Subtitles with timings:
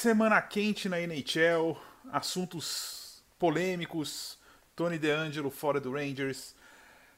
[0.00, 1.76] Semana quente na NHL,
[2.12, 4.38] assuntos polêmicos.
[4.76, 6.54] Tony DeAngelo fora do Rangers,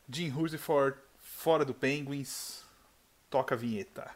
[0.09, 2.65] Jim Rutherford fora do Penguins.
[3.29, 4.11] Toca a vinheta.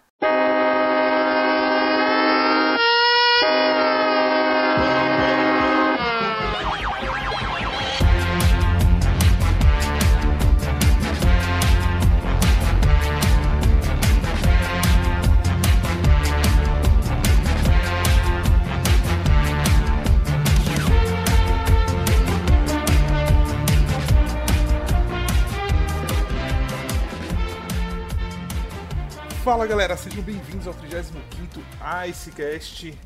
[29.44, 31.60] Fala galera, sejam bem-vindos ao 35º
[32.08, 32.98] Icecast.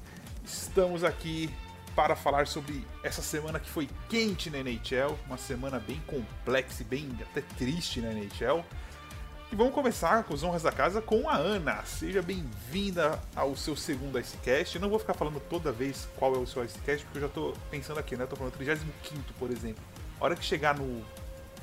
[0.44, 1.52] Estamos aqui
[1.96, 6.84] para falar sobre essa semana que foi quente na NHL, uma semana bem complexa e
[6.84, 8.64] bem até triste na NHL.
[9.50, 11.84] E vamos começar com os honras da casa com a Ana.
[11.84, 14.76] Seja bem-vinda ao seu segundo Icecast.
[14.76, 17.26] Eu não vou ficar falando toda vez qual é o seu Icecast, porque eu já
[17.26, 18.22] estou pensando aqui, né?
[18.22, 18.78] Eu tô falando 35º,
[19.40, 19.82] por exemplo.
[20.20, 21.04] A hora que chegar no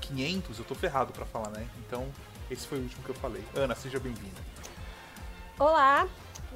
[0.01, 1.65] 500, eu tô ferrado para falar, né?
[1.87, 2.05] Então,
[2.51, 3.41] esse foi o último que eu falei.
[3.55, 4.54] Ana, seja bem-vinda.
[5.57, 6.05] Olá,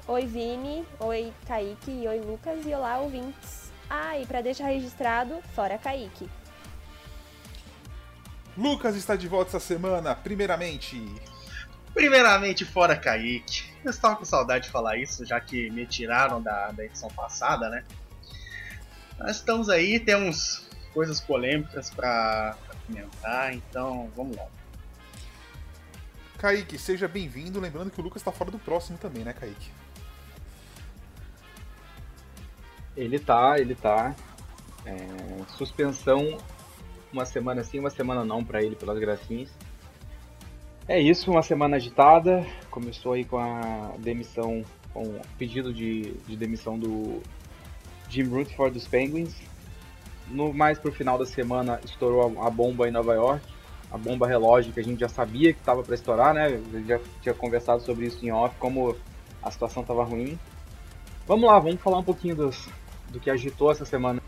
[0.09, 3.72] oi Vini, oi Kaique, e oi Lucas e olá ouvintes.
[3.89, 6.30] Ah, e para deixar registrado, fora Kaique.
[8.58, 11.02] Lucas está de volta essa semana, primeiramente.
[11.94, 13.72] Primeiramente, fora Kaique.
[13.86, 17.69] Eu estava com saudade de falar isso, já que me tiraram da, da edição passada,
[17.69, 17.86] né?
[19.17, 24.59] Nós estamos aí, temos coisas polêmicas para comentar, então vamos lá.
[26.40, 27.59] Kaique, seja bem-vindo.
[27.59, 29.70] Lembrando que o Lucas está fora do próximo também, né, Kaique?
[32.96, 34.16] Ele tá, ele tá.
[34.86, 34.96] É,
[35.58, 36.38] suspensão
[37.12, 39.50] uma semana sim, uma semana não para ele pelas gracinhas.
[40.88, 42.46] É isso, uma semana agitada.
[42.72, 47.22] Começou aí com a demissão, com o pedido de, de demissão do
[48.09, 49.36] Jim Rutherford dos Penguins.
[50.28, 53.59] No mais pro final da semana estourou a bomba em Nova York
[53.92, 56.46] a bomba relógio que a gente já sabia que estava para estourar, né?
[56.46, 58.96] A já tinha conversado sobre isso em off, como
[59.41, 60.38] a situação estava ruim.
[61.28, 62.68] Vamos lá, vamos falar um pouquinho dos,
[63.09, 64.22] do que agitou essa semana.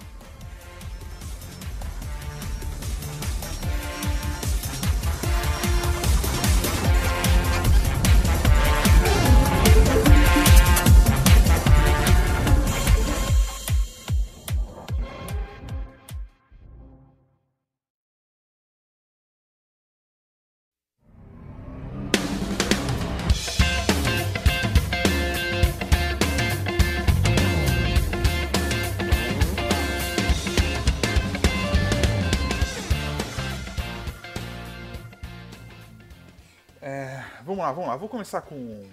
[37.61, 37.95] Vamos lá, vamos lá.
[37.95, 38.89] Vou começar com,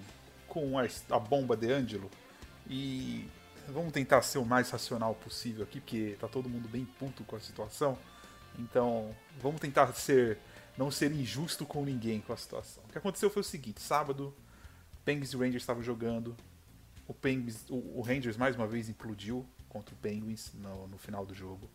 [0.47, 2.11] com a, a bomba de Ângelo.
[2.69, 3.27] E
[3.69, 7.37] vamos tentar ser o mais racional possível aqui, porque tá todo mundo bem puto com
[7.37, 7.99] a situação.
[8.59, 10.39] Então, vamos tentar ser
[10.77, 12.83] não ser injusto com ninguém com a situação.
[12.85, 14.35] O que aconteceu foi o seguinte: sábado,
[15.05, 16.37] Penguins e Rangers estavam jogando.
[17.07, 21.25] O, Penguins, o, o, Rangers mais uma vez implodiu contra o Penguins no, no final
[21.25, 21.71] do jogo.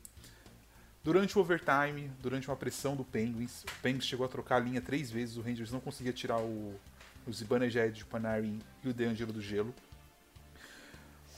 [1.04, 4.82] Durante o overtime, durante uma pressão do Penguins, o Penguins chegou a trocar a linha
[4.82, 6.80] três vezes, o Rangers não conseguia tirar o,
[7.28, 9.74] o Zibanejad de Panarin e o DeAngelo do gelo.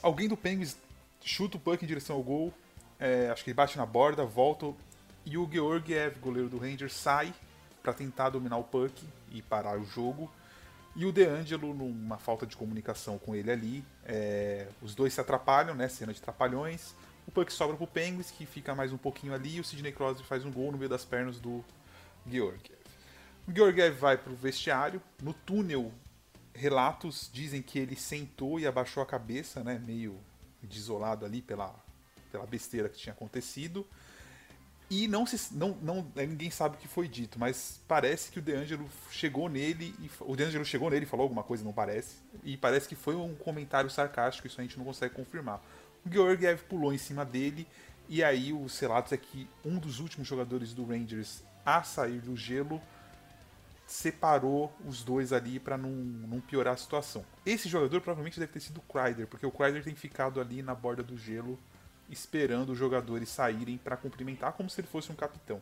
[0.00, 0.76] Alguém do Penguins
[1.20, 2.54] chuta o puck em direção ao gol,
[3.00, 4.72] é, acho que ele bate na borda, volta,
[5.24, 7.34] e o Georgiev, goleiro do Rangers, sai
[7.82, 10.30] para tentar dominar o puck e parar o jogo.
[10.94, 15.74] E o DeAngelo, numa falta de comunicação com ele ali, é, os dois se atrapalham,
[15.74, 15.88] né?
[15.88, 16.94] Cena de trapalhões.
[17.26, 20.26] O puck sobra pro Penguins, que fica mais um pouquinho ali, e o Sidney Crosby
[20.26, 21.64] faz um gol no meio das pernas do
[22.26, 22.78] Georgiev.
[23.48, 25.92] O Georgiev vai pro vestiário, no túnel,
[26.54, 30.18] relatos dizem que ele sentou e abaixou a cabeça, né, meio
[30.62, 31.74] desolado ali pela,
[32.32, 33.86] pela besteira que tinha acontecido.
[34.88, 38.42] E não se, não, não, ninguém sabe o que foi dito, mas parece que o
[38.42, 42.16] DeAngelo chegou nele e o DeAngelo chegou nele e falou alguma coisa, não parece.
[42.44, 45.60] E parece que foi um comentário sarcástico, isso a gente não consegue confirmar.
[46.10, 47.66] Georgiev pulou em cima dele
[48.08, 52.36] e aí os relatos é que um dos últimos jogadores do Rangers a sair do
[52.36, 52.80] gelo
[53.86, 57.24] separou os dois ali para não, não piorar a situação.
[57.44, 60.74] Esse jogador provavelmente deve ter sido o Kreider, porque o Kreider tem ficado ali na
[60.74, 61.58] borda do gelo
[62.08, 65.60] esperando os jogadores saírem para cumprimentar como se ele fosse um capitão.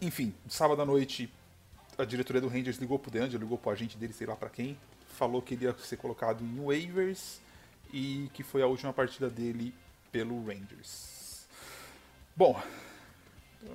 [0.00, 1.32] Enfim, sábado à noite
[1.96, 4.76] a diretoria do Rangers ligou pro DeAngelo, ligou pro agente dele, sei lá para quem,
[5.06, 7.40] falou que ele ia ser colocado em waivers
[7.94, 9.72] e que foi a última partida dele
[10.10, 11.46] pelo Rangers.
[12.34, 12.60] Bom,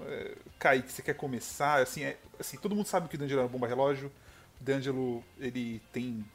[0.07, 1.81] é, Kaique, você quer começar?
[1.81, 4.12] Assim, é, assim, todo mundo sabe que o D'Angelo é uma bomba relógio.
[4.60, 6.25] O D'Angelo, ele tem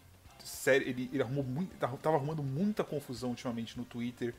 [0.43, 4.35] sério, ele, ele arrumou muito, tava arrumando muita confusão ultimamente no Twitter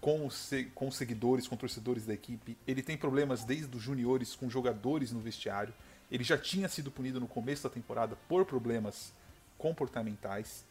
[0.00, 2.58] com os, com seguidores, com torcedores da equipe.
[2.66, 5.72] Ele tem problemas desde os juniores com jogadores no vestiário.
[6.10, 9.12] Ele já tinha sido punido no começo da temporada por problemas
[9.56, 10.64] comportamentais.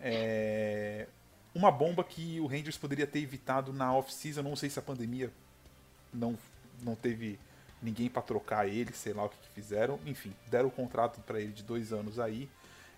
[0.00, 1.06] É...
[1.54, 4.42] Uma bomba que o Rangers poderia ter evitado na off-season.
[4.42, 5.32] Não sei se a pandemia
[6.12, 6.38] não,
[6.82, 7.38] não teve
[7.82, 9.98] ninguém para trocar ele, sei lá o que, que fizeram.
[10.06, 12.48] Enfim, deram o contrato para ele de dois anos aí.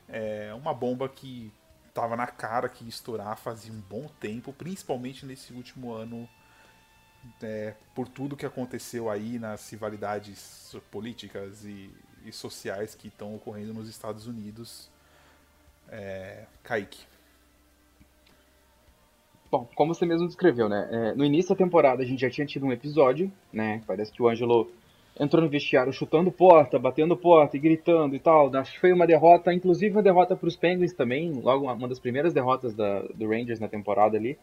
[0.08, 1.52] É uma bomba que
[1.94, 6.28] tava na cara que ia estourar fazia um bom tempo, principalmente nesse último ano,
[7.42, 11.90] é, por tudo que aconteceu aí nas rivalidades políticas e,
[12.24, 14.90] e sociais que estão ocorrendo nos Estados Unidos.
[15.88, 17.11] É, Kaique.
[19.52, 20.88] Bom, como você mesmo descreveu, né?
[20.90, 23.82] É, no início da temporada a gente já tinha tido um episódio, né?
[23.86, 24.72] Parece que o Ângelo
[25.20, 28.50] entrou no vestiário chutando porta, batendo porta e gritando e tal.
[28.56, 31.98] Acho que foi uma derrota, inclusive uma derrota para os Penguins também, logo uma das
[31.98, 34.38] primeiras derrotas da, do Rangers na temporada ali.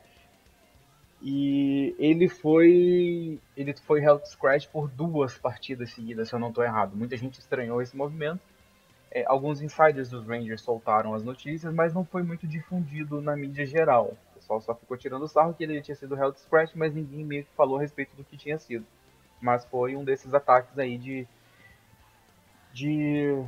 [1.24, 6.64] E ele foi ele foi health scratch por duas partidas seguidas, se eu não estou
[6.64, 6.96] errado.
[6.96, 8.42] Muita gente estranhou esse movimento.
[9.10, 13.66] É, alguns insiders dos Rangers soltaram as notícias, mas não foi muito difundido na mídia
[13.66, 14.16] geral.
[14.50, 17.52] Pessoal só ficou tirando sarro que ele tinha sido health scratch, mas ninguém meio que
[17.52, 18.84] falou a respeito do que tinha sido.
[19.40, 21.28] Mas foi um desses ataques aí de.
[22.74, 23.46] de.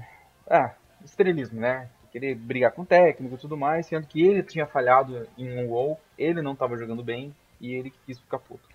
[0.48, 1.89] Ah, estrelismo, né?
[2.12, 5.68] Querer brigar com o técnico e tudo mais, sendo que ele tinha falhado em um
[5.68, 8.69] gol, ele não estava jogando bem e ele quis ficar puto.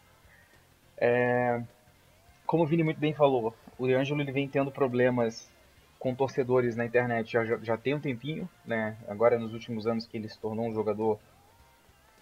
[0.97, 1.63] É...
[2.45, 5.49] Como o Vini muito bem falou, o Ângelo ele vem tendo problemas
[5.99, 8.97] com torcedores na internet já, já tem um tempinho, né?
[9.07, 11.19] Agora nos últimos anos que ele se tornou um jogador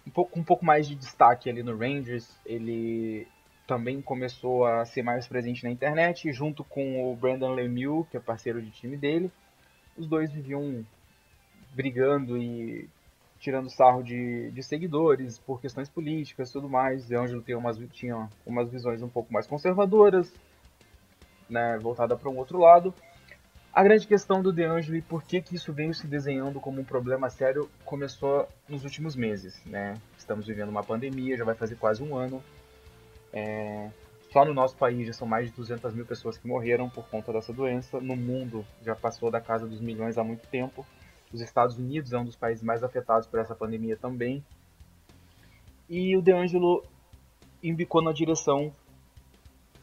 [0.05, 3.27] um pouco, um pouco mais de destaque ali no Rangers, ele
[3.67, 8.19] também começou a ser mais presente na internet, junto com o Brandon Lemieux, que é
[8.19, 9.31] parceiro de time dele.
[9.97, 10.85] Os dois viviam
[11.73, 12.87] brigando e
[13.39, 17.07] tirando sarro de, de seguidores por questões políticas tudo mais.
[17.07, 20.31] De Ângelo tinha umas, tinha umas visões um pouco mais conservadoras,
[21.49, 22.93] né, voltada para um outro lado.
[23.75, 26.83] A grande questão do DeAngelo e por que, que isso veio se desenhando como um
[26.85, 29.61] problema sério começou nos últimos meses.
[29.65, 29.95] Né?
[30.17, 32.41] Estamos vivendo uma pandemia, já vai fazer quase um ano.
[33.33, 33.91] É,
[34.31, 37.33] só no nosso país já são mais de 200 mil pessoas que morreram por conta
[37.33, 37.99] dessa doença.
[37.99, 40.85] No mundo já passou da casa dos milhões há muito tempo.
[41.33, 44.41] Os Estados Unidos é um dos países mais afetados por essa pandemia também.
[45.89, 46.81] E o DeAngelo
[47.61, 48.71] embicou na direção,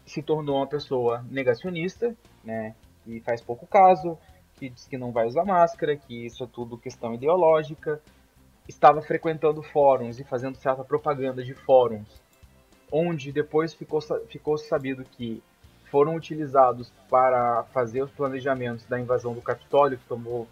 [0.06, 4.18] se tornou uma pessoa negacionista, né, que faz pouco caso,
[4.54, 8.00] que diz que não vai usar máscara, que isso é tudo questão ideológica.
[8.68, 12.22] Estava frequentando fóruns e fazendo certa propaganda de fóruns
[12.92, 15.42] onde depois ficou, ficou sabido que
[15.90, 20.46] foram utilizados para fazer os planejamentos da invasão do Capitólio, que tomou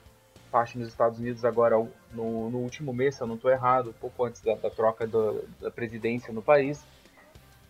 [0.50, 1.76] parte nos Estados Unidos agora
[2.12, 5.44] no, no último mês, se eu não estou errado, pouco antes da, da troca do,
[5.60, 6.84] da presidência no país,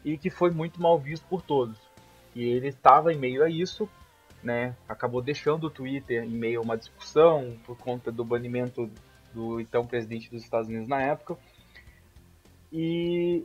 [0.05, 1.79] e que foi muito mal visto por todos.
[2.35, 3.88] E ele estava em meio a isso,
[4.43, 8.91] né, acabou deixando o Twitter em meio a uma discussão por conta do banimento
[9.33, 11.37] do então presidente dos Estados Unidos na época.
[12.73, 13.45] E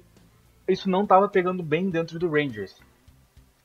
[0.68, 2.76] isso não estava pegando bem dentro do Rangers.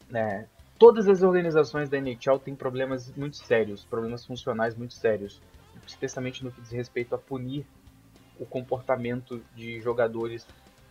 [0.09, 0.47] Né?
[0.79, 5.41] Todas as organizações da NHL têm problemas muito sérios, problemas funcionais muito sérios,
[5.87, 7.67] especialmente no que diz respeito a punir
[8.38, 10.47] o comportamento de jogadores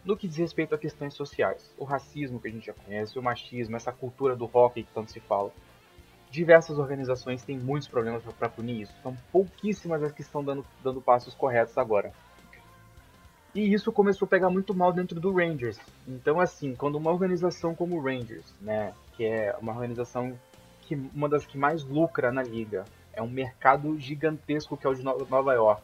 [0.05, 1.73] no que diz respeito a questões sociais.
[1.77, 5.11] O racismo que a gente já conhece, o machismo, essa cultura do hockey que tanto
[5.11, 5.51] se fala.
[6.29, 8.93] Diversas organizações têm muitos problemas para punir isso.
[9.01, 12.11] São pouquíssimas as que estão dando, dando passos corretos agora.
[13.53, 15.79] E isso começou a pegar muito mal dentro do Rangers.
[16.07, 20.37] Então, assim, quando uma organização como o Rangers, né, que é uma organização
[20.81, 24.93] que uma das que mais lucra na liga, é um mercado gigantesco que é o
[24.93, 25.81] de Nova York,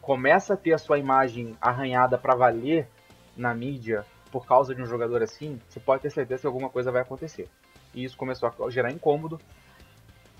[0.00, 2.88] começa a ter a sua imagem arranhada para valer
[3.36, 6.90] na mídia por causa de um jogador assim, você pode ter certeza que alguma coisa
[6.90, 7.48] vai acontecer.
[7.94, 9.40] E isso começou a gerar incômodo,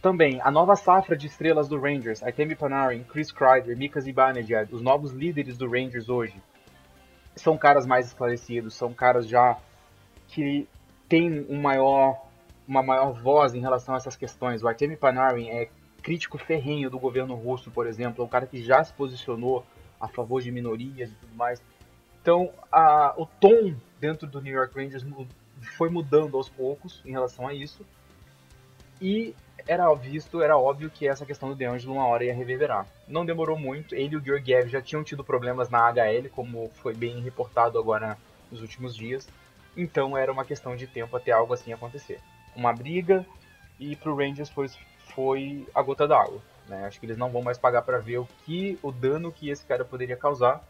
[0.04, 4.82] também, a nova safra de estrelas do Rangers, Artemi Panarin, Chris Kreider, Mika Zibanejad, os
[4.82, 6.34] novos líderes do Rangers hoje,
[7.34, 9.56] são caras mais esclarecidos, são caras já
[10.28, 10.68] que
[11.08, 12.22] têm um maior,
[12.68, 14.62] uma maior voz em relação a essas questões.
[14.62, 15.70] O Artemi Panarin é
[16.02, 19.64] crítico ferrenho do governo russo, por exemplo, é um cara que já se posicionou
[19.98, 21.62] a favor de minorias e tudo mais.
[22.20, 25.02] Então, a, o tom dentro do New York Rangers
[25.64, 27.84] foi mudando aos poucos em relação a isso.
[29.00, 29.34] E
[29.66, 32.86] era visto, era óbvio que essa questão do DeAngelo uma hora ia reverberar.
[33.08, 36.94] Não demorou muito, ele e o Georgiev já tinham tido problemas na HL, como foi
[36.94, 38.18] bem reportado agora
[38.50, 39.28] nos últimos dias.
[39.76, 42.20] Então era uma questão de tempo até algo assim acontecer.
[42.54, 43.26] Uma briga
[43.80, 44.68] e pro Rangers foi,
[45.14, 46.40] foi a gota d'água.
[46.68, 46.84] Né?
[46.86, 49.64] Acho que eles não vão mais pagar para ver o que o dano que esse
[49.64, 50.62] cara poderia causar.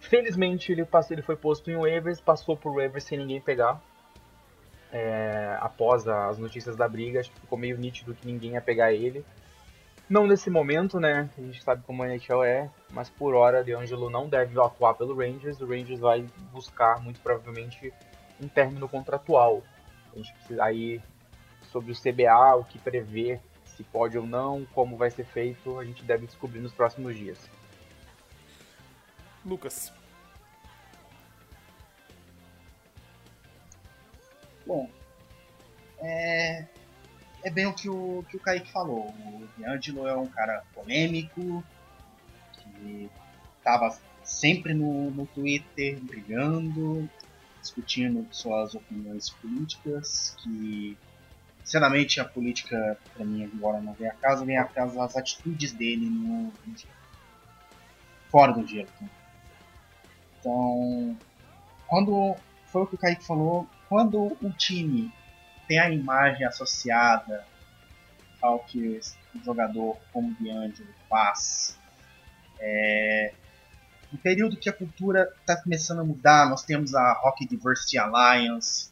[0.00, 3.80] Felizmente ele, passou, ele foi posto em waivers, passou por waivers sem ninguém pegar.
[4.92, 8.92] É, após as notícias da briga, acho que ficou meio nítido que ninguém ia pegar
[8.92, 9.24] ele.
[10.08, 11.30] Não nesse momento, né?
[11.38, 15.16] A gente sabe como a NHL é, mas por hora, DeAngelo não deve atuar pelo
[15.16, 15.60] Rangers.
[15.60, 17.92] O Rangers vai buscar, muito provavelmente,
[18.38, 19.62] um término contratual.
[20.12, 21.00] A gente precisa aí
[21.70, 25.84] sobre o CBA, o que prevê, se pode ou não, como vai ser feito, a
[25.84, 27.38] gente deve descobrir nos próximos dias.
[29.44, 29.92] Lucas.
[34.66, 34.88] Bom,
[35.98, 36.64] é,
[37.42, 39.08] é bem o que o, que o Kaique falou.
[39.08, 41.64] O D'Angelo é um cara polêmico,
[42.58, 43.10] que
[43.58, 47.08] estava sempre no, no Twitter brigando,
[47.60, 50.96] discutindo suas opiniões políticas, que
[51.64, 55.72] sinceramente a política para mim agora não vem a casa, vem a casa as atitudes
[55.72, 56.74] dele no, no
[58.30, 58.86] fora do dia.
[60.40, 61.16] Então,
[61.86, 62.34] quando
[62.66, 65.12] foi o que o Kaique falou, quando o time
[65.68, 67.44] tem a imagem associada
[68.40, 68.98] ao que
[69.34, 71.78] o jogador como D'Angelo faz,
[72.58, 73.34] é,
[74.10, 78.90] no período que a cultura está começando a mudar, nós temos a Rock Diversity Alliance,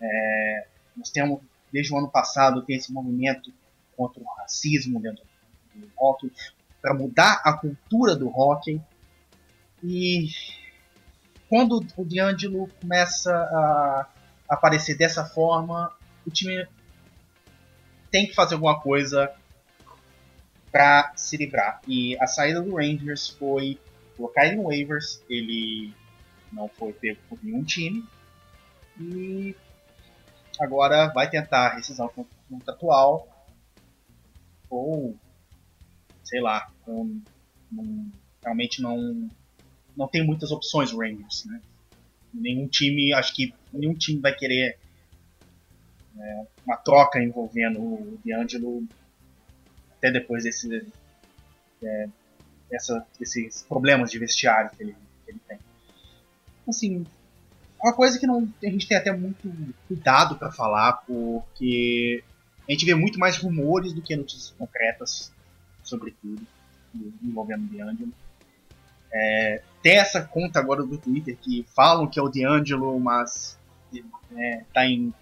[0.00, 0.66] é,
[0.96, 1.40] nós temos,
[1.72, 3.52] desde o ano passado, tem esse movimento
[3.96, 5.22] contra o racismo dentro
[5.72, 6.32] do rock,
[6.82, 8.80] para mudar a cultura do rock.
[9.84, 10.30] E
[11.48, 14.15] quando o D'Angelo começa a
[14.48, 15.92] aparecer dessa forma,
[16.26, 16.66] o time
[18.10, 19.32] tem que fazer alguma coisa
[20.70, 21.80] para se livrar.
[21.86, 23.78] E a saída do Rangers foi
[24.16, 25.92] colocar ele no waivers, ele
[26.52, 28.04] não foi pego por nenhum time.
[28.98, 29.54] E
[30.60, 32.10] agora vai tentar rescisão
[32.48, 33.28] contratual
[34.68, 35.16] ou
[36.24, 37.22] sei lá, um,
[37.72, 38.10] um,
[38.42, 39.30] realmente não
[39.96, 41.60] não tem muitas opções o Rangers, né?
[42.36, 44.78] Nenhum time, acho que nenhum time vai querer
[46.14, 48.86] né, uma troca envolvendo o D'Angelo
[49.96, 50.86] até depois desse,
[51.82, 52.08] é,
[52.70, 55.58] essa, desses problemas de vestiário que ele, que ele tem.
[56.68, 57.06] Assim,
[57.82, 59.52] uma coisa que não, a gente tem até muito
[59.86, 62.22] cuidado para falar, porque
[62.68, 65.32] a gente vê muito mais rumores do que notícias concretas
[65.82, 66.44] sobre tudo
[67.22, 68.12] envolvendo o D'Angelo.
[69.12, 73.58] É, tem essa conta agora do Twitter que falam que é o D'Angelo, mas
[74.36, 75.12] é, tá em.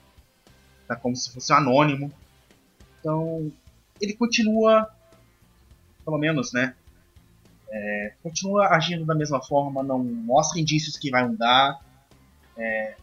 [0.87, 2.13] tá como se fosse um anônimo.
[2.99, 3.53] Então,
[4.01, 4.91] ele continua,
[6.05, 6.75] pelo menos, né?
[7.71, 11.81] É, continua agindo da mesma forma, não mostra indícios que vai mudar.
[12.57, 12.95] É,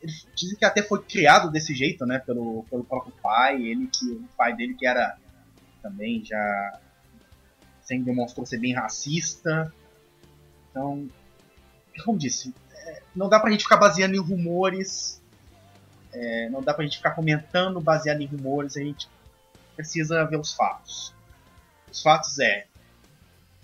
[0.00, 2.18] ele dizem que até foi criado desse jeito, né?
[2.18, 5.16] Pelo, pelo próprio pai, ele que o pai dele que era
[5.82, 6.80] também já
[7.82, 9.72] sempre demonstrou ser bem racista.
[10.72, 11.08] Então,
[12.04, 15.20] como disse, é, não dá pra gente ficar baseando em rumores,
[16.12, 19.08] é, não dá pra gente ficar comentando baseado em rumores, a gente
[19.76, 21.14] precisa ver os fatos.
[21.90, 22.66] Os fatos é,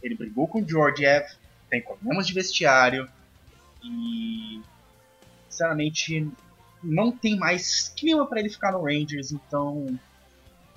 [0.02, 1.26] ele brigou com o Georgiev,
[1.70, 3.08] tem problemas de vestiário
[3.82, 4.62] e,
[5.48, 6.30] sinceramente,
[6.82, 9.98] não tem mais clima para ele ficar no Rangers, então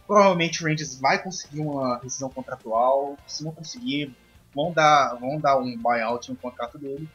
[0.07, 3.17] provavelmente o Rangers vai conseguir uma rescisão contratual.
[3.25, 4.13] Se não conseguir,
[4.53, 7.07] vão dar, vão dar um buyout no contrato dele.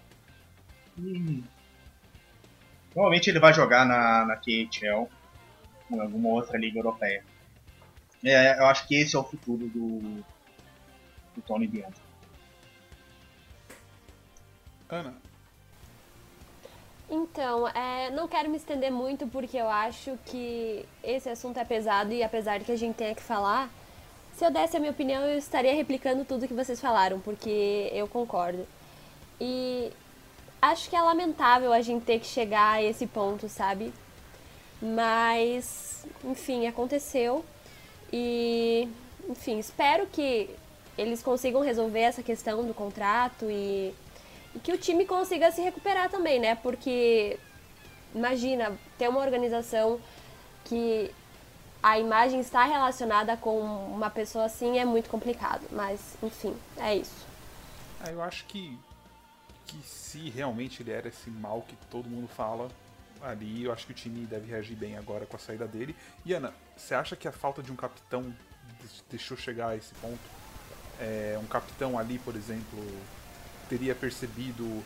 [0.99, 1.45] E
[2.91, 5.09] provavelmente ele vai jogar na, na KHL
[5.91, 7.25] ou em alguma outra liga europeia.
[8.25, 10.25] É, eu acho que esse é o futuro do,
[11.35, 12.01] do Tony Bianco.
[14.89, 15.15] Ana.
[17.09, 22.13] Então, é, não quero me estender muito porque eu acho que esse assunto é pesado
[22.13, 23.71] e apesar de que a gente tenha que falar,
[24.37, 28.07] se eu desse a minha opinião, eu estaria replicando tudo que vocês falaram, porque eu
[28.07, 28.67] concordo.
[29.41, 29.91] E
[30.61, 33.95] acho que é lamentável a gente ter que chegar a esse ponto, sabe?
[34.81, 37.43] Mas, enfim, aconteceu.
[38.13, 38.87] E,
[39.27, 40.51] enfim, espero que
[40.99, 43.95] eles consigam resolver essa questão do contrato e,
[44.55, 46.57] e que o time consiga se recuperar também, né?
[46.57, 47.39] Porque,
[48.15, 49.99] imagina, ter uma organização
[50.63, 51.11] que
[51.87, 55.63] a imagem está relacionada com uma pessoa assim é muito complicado.
[55.71, 57.25] Mas, enfim, é isso.
[58.05, 58.77] É, eu acho que,
[59.65, 62.69] que se realmente ele era esse mal que todo mundo fala
[63.23, 65.95] ali, eu acho que o time deve reagir bem agora com a saída dele.
[66.25, 68.35] E Ana, você acha que a falta de um capitão
[69.09, 70.19] deixou chegar a esse ponto?
[70.99, 72.85] É, um capitão ali, por exemplo,
[73.69, 74.83] teria percebido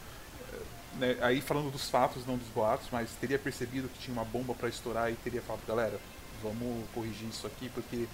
[0.53, 0.63] eh,
[0.97, 4.55] né, aí falando dos fatos, não dos boatos, mas teria percebido que tinha uma bomba
[4.55, 5.99] para estourar e teria falado, galera,
[6.43, 8.07] vamos corrigir isso aqui, porque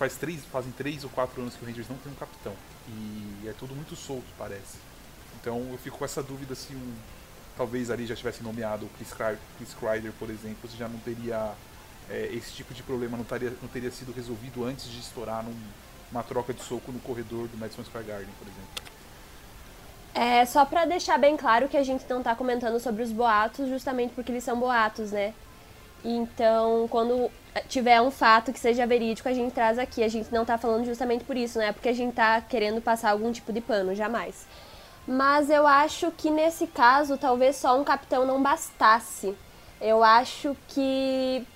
[0.00, 2.54] faz três, fazem três ou quatro anos que o Rangers não tem um capitão.
[2.88, 4.78] E é tudo muito solto, parece.
[5.38, 6.94] Então eu fico com essa dúvida se um,
[7.54, 9.12] talvez ali já tivesse nomeado o Chris,
[9.58, 11.52] Chris Kreider, por exemplo, se já não teria
[12.08, 15.54] é, esse tipo de problema não teria, não teria sido resolvido antes de estourar num,
[16.10, 18.90] uma troca de soco no corredor do Madison Square Garden, por exemplo.
[20.14, 23.68] É, só para deixar bem claro que a gente não tá comentando sobre os boatos
[23.68, 25.34] justamente porque eles são boatos, né?
[26.04, 27.30] Então, quando
[27.68, 30.02] tiver um fato que seja verídico, a gente traz aqui.
[30.02, 31.72] A gente não tá falando justamente por isso, né?
[31.72, 34.46] Porque a gente tá querendo passar algum tipo de pano, jamais.
[35.06, 39.34] Mas eu acho que nesse caso, talvez só um capitão não bastasse.
[39.80, 41.46] Eu acho que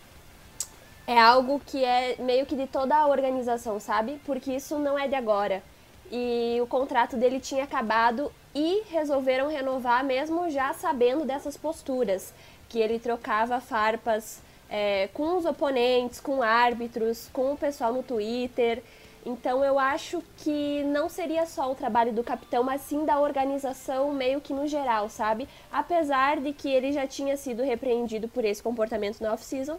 [1.07, 4.21] é algo que é meio que de toda a organização, sabe?
[4.25, 5.63] Porque isso não é de agora.
[6.11, 12.33] E o contrato dele tinha acabado e resolveram renovar mesmo já sabendo dessas posturas,
[12.75, 18.83] que ele trocava farpas é, com os oponentes, com árbitros, com o pessoal no Twitter.
[19.25, 24.13] Então eu acho que não seria só o trabalho do capitão, mas sim da organização
[24.13, 25.49] meio que no geral, sabe?
[25.71, 29.79] Apesar de que ele já tinha sido repreendido por esse comportamento na off-season,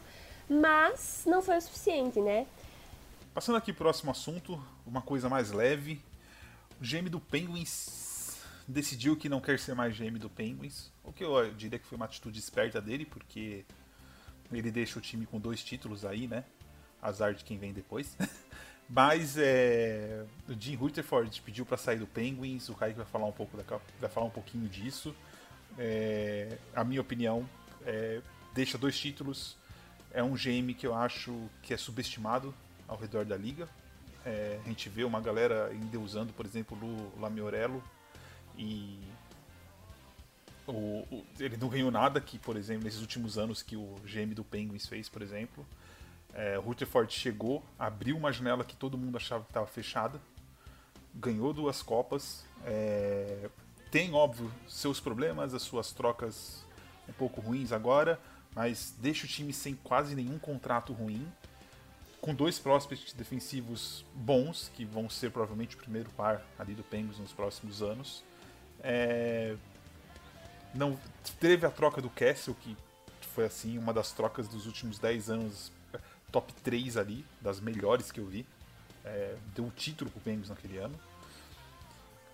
[0.50, 2.48] mas não foi o suficiente, né?
[3.34, 6.02] Passando aqui pro próximo assunto, uma coisa mais leve.
[6.80, 8.05] O GM do Penguins
[8.68, 11.96] decidiu que não quer ser mais GM do Penguins, o que eu diria que foi
[11.96, 13.66] uma atitude esperta dele, porque
[14.52, 16.44] ele deixa o time com dois títulos aí, né?
[17.02, 18.18] Azar de quem vem depois.
[18.90, 23.32] Mas é, o Jim Rutherford pediu para sair do Penguins, o Kaique vai falar um
[23.32, 23.64] pouco da,
[24.00, 25.16] vai falar um pouquinho disso.
[25.78, 27.48] É, a minha opinião
[27.84, 28.22] é,
[28.54, 29.58] deixa dois títulos,
[30.12, 32.54] é um GM que eu acho que é subestimado
[32.88, 33.68] ao redor da liga.
[34.24, 37.84] É, a gente vê uma galera endeusando, por exemplo, o Lamiorello
[38.58, 39.00] e
[40.68, 44.34] o, o, ele não ganhou nada que, por exemplo, nesses últimos anos que o GM
[44.34, 45.66] do Penguins fez, por exemplo.
[46.34, 50.20] É, Rutherford chegou, abriu uma janela que todo mundo achava que estava fechada,
[51.14, 53.50] ganhou duas copas, é,
[53.90, 56.66] tem, óbvio, seus problemas, as suas trocas
[57.08, 58.20] um pouco ruins agora,
[58.54, 61.26] mas deixa o time sem quase nenhum contrato ruim,
[62.20, 67.20] com dois prospects defensivos bons, que vão ser provavelmente o primeiro par ali do Penguins
[67.20, 68.24] nos próximos anos.
[68.82, 69.56] É...
[70.74, 71.00] Não
[71.40, 72.76] teve a troca do Castle, que
[73.34, 75.72] foi assim uma das trocas dos últimos 10 anos,
[76.32, 78.46] top 3 ali, das melhores que eu vi.
[79.04, 79.36] É...
[79.56, 81.00] Deu o título pro Penguins naquele ano.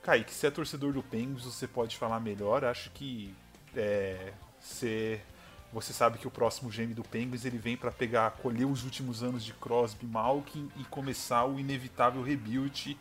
[0.01, 2.65] Kaique, se é torcedor do Penguins, você pode falar melhor.
[2.65, 3.35] Acho que
[3.75, 5.23] é, ser
[5.73, 9.23] você sabe que o próximo GM do Penguins ele vem para pegar, colher os últimos
[9.23, 12.97] anos de Crosby, Malkin e começar o inevitável rebuild,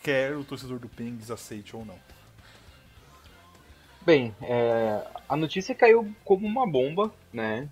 [0.00, 1.98] quer o torcedor do Penguins aceite ou não.
[4.04, 7.70] Bem, é, a notícia caiu como uma bomba, né?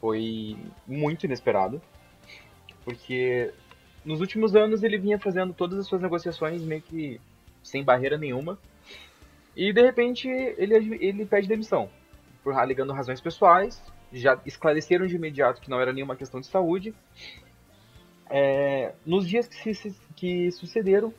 [0.00, 0.56] Foi
[0.86, 1.82] muito inesperado,
[2.84, 3.52] porque
[4.04, 7.20] nos últimos anos ele vinha fazendo todas as suas negociações meio que
[7.60, 8.56] sem barreira nenhuma,
[9.56, 11.90] e de repente ele, ele pede demissão
[12.44, 13.82] por alegando razões pessoais,
[14.12, 16.94] já esclareceram de imediato que não era nenhuma questão de saúde.
[18.30, 21.12] É, nos dias que, se, que sucederam,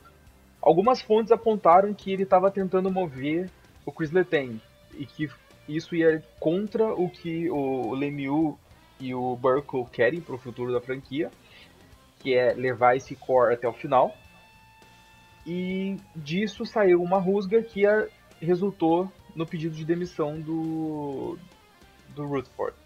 [0.62, 3.50] algumas fontes apontaram que ele estava tentando mover
[3.86, 4.60] o Chris Letang
[4.94, 5.30] e que
[5.68, 8.56] isso ia contra o que o Lemieux
[9.00, 11.30] e o Burkle querem para o futuro da franquia,
[12.18, 14.14] que é levar esse core até o final.
[15.46, 17.82] E disso saiu uma rusga que
[18.40, 21.38] resultou no pedido de demissão do,
[22.14, 22.76] do Rutherford.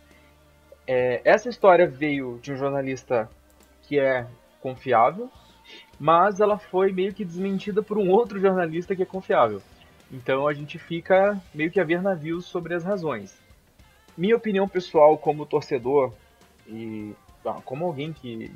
[0.86, 3.30] É, essa história veio de um jornalista
[3.82, 4.26] que é
[4.60, 5.30] confiável,
[5.98, 9.62] mas ela foi meio que desmentida por um outro jornalista que é confiável.
[10.10, 13.38] Então a gente fica meio que a ver navios sobre as razões.
[14.16, 16.12] Minha opinião pessoal como torcedor
[16.66, 18.52] e ah, como alguém que,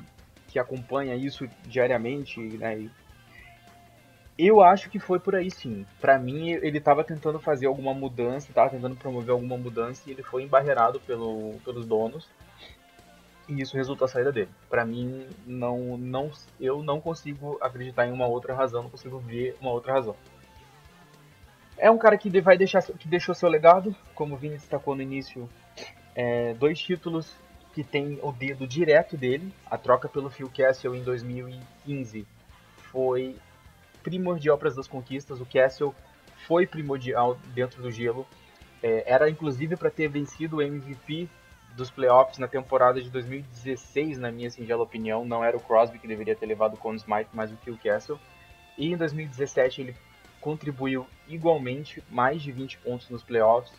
[0.49, 2.91] que acompanha isso diariamente né,
[4.37, 5.87] eu acho que foi por aí sim.
[6.01, 10.25] Para mim, ele estava tentando fazer alguma mudança, estava tentando promover alguma mudança e ele
[10.25, 12.29] foi embarreirado pelo, pelos donos.
[13.49, 14.49] E isso resultou a saída dele.
[14.69, 19.57] Para mim, não, não, eu não consigo acreditar em uma outra razão, não consigo ver
[19.61, 20.17] uma outra razão.
[21.77, 25.03] É um cara que vai deixar, que deixou seu legado, como o Vini destacou no
[25.03, 25.49] início,
[26.15, 27.35] é, dois títulos
[27.75, 29.53] que tem o dedo direto dele.
[29.69, 32.27] A troca pelo Phil Castle em 2015
[32.77, 33.37] foi
[34.03, 35.41] primordial para as duas conquistas.
[35.41, 35.93] O Castle
[36.47, 38.27] foi primordial dentro do gelo.
[38.81, 41.29] É, era inclusive para ter vencido o MVP
[41.75, 45.25] dos playoffs na temporada de 2016, na minha singela opinião.
[45.25, 48.21] Não era o Crosby que deveria ter levado o Conn Smythe, mas o Phil Castle.
[48.79, 49.97] E em 2017 ele
[50.45, 53.73] contribuiu igualmente, mais de 20 pontos nos playoffs.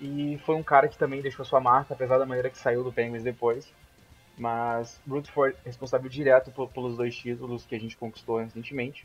[0.00, 2.92] E foi um cara que também deixou sua marca, apesar da maneira que saiu do
[2.92, 3.74] Penguins depois.
[4.38, 9.04] Mas Rutherford é responsável direto pelos dois títulos que a gente conquistou recentemente.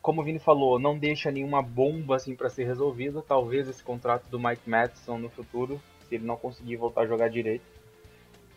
[0.00, 3.20] Como o Vini falou, não deixa nenhuma bomba assim para ser resolvida.
[3.20, 7.28] Talvez esse contrato do Mike Madison no futuro, se ele não conseguir voltar a jogar
[7.28, 7.66] direito.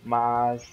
[0.05, 0.71] Mas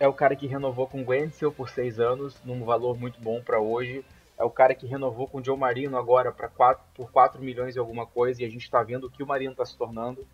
[0.00, 3.60] é o cara que renovou com Gwenzel por seis anos, num valor muito bom para
[3.60, 4.02] hoje.
[4.38, 7.78] É o cara que renovou com o Joe Marino agora quatro, por 4 milhões e
[7.78, 10.26] alguma coisa, e a gente está vendo o que o Marino está se tornando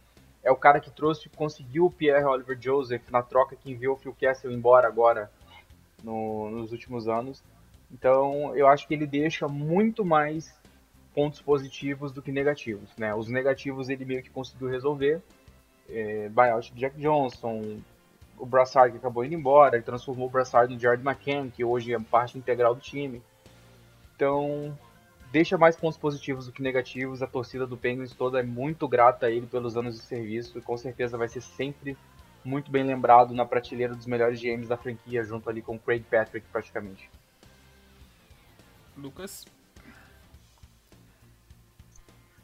[0.42, 3.98] é o cara que trouxe, conseguiu o Pierre Oliver Joseph na troca que enviou o
[3.98, 5.30] Phil Kessel embora agora
[6.02, 7.42] no, nos últimos anos.
[7.90, 10.58] Então eu acho que ele deixa muito mais
[11.14, 12.90] pontos positivos do que negativos.
[12.96, 13.14] Né?
[13.14, 15.20] Os negativos ele meio que conseguiu resolver.
[15.88, 17.80] É, buyout de Jack Johnson,
[18.38, 21.92] o Brassard que acabou indo embora, ele transformou o Brassard no Jared McCann, que hoje
[21.92, 23.20] é parte integral do time.
[24.20, 24.78] Então
[25.32, 27.22] deixa mais pontos positivos do que negativos.
[27.22, 30.60] A torcida do Penguins toda é muito grata a ele pelos anos de serviço e
[30.60, 31.96] com certeza vai ser sempre
[32.44, 36.46] muito bem lembrado na prateleira dos melhores GMs da franquia, junto ali com Craig Patrick
[36.52, 37.10] praticamente.
[38.94, 39.46] Lucas?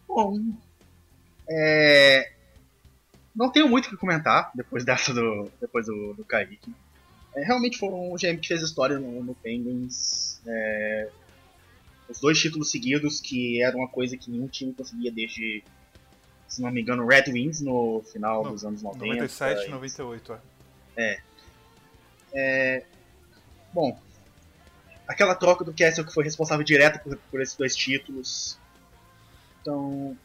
[0.09, 0.39] Bom,
[1.47, 2.33] é...
[3.35, 6.75] não tenho muito o que comentar depois dessa do depois do, do Kaique.
[7.35, 10.41] É, realmente foi um GM que fez história no, no Penguins.
[10.47, 11.11] É
[12.09, 15.63] os dois títulos seguidos, que era uma coisa que nenhum time conseguia desde,
[16.47, 19.07] se não me engano, Red Wings no final não, dos anos 90.
[19.07, 20.39] 97 e 98, é.
[20.97, 21.21] é.
[22.35, 22.85] é.
[23.73, 23.99] Bom,
[25.07, 28.59] aquela troca do Kessel que foi responsável direto por, por esses dois títulos.
[29.61, 30.17] Então.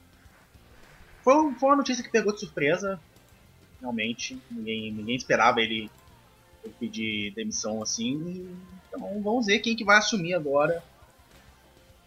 [1.23, 2.99] Foi, foi uma notícia que pegou de surpresa,
[3.79, 4.39] realmente.
[4.49, 5.89] Ninguém, ninguém esperava ele,
[6.63, 8.55] ele pedir demissão assim.
[8.87, 10.83] Então vamos ver quem que vai assumir agora